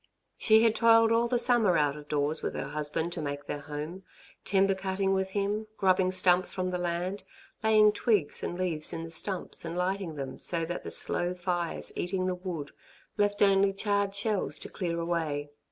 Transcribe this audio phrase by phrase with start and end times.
[0.35, 3.59] She had toiled all the summer out of doors with her husband to make their
[3.59, 4.01] home,
[4.43, 7.23] timber cutting with him, grubbing stumps from the land,
[7.63, 11.93] laying twigs and leaves in the stumps and lighting them so that the slow fires
[11.95, 12.71] eating the wood
[13.17, 15.51] left only charred shells to clear away.